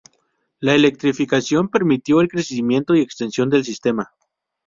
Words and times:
La 0.59 0.73
electrificación 0.73 1.69
permitió 1.69 2.21
el 2.21 2.27
crecimiento 2.27 2.95
y 2.95 3.01
extensión 3.01 3.51
del 3.51 3.63
sistema. 3.63 4.11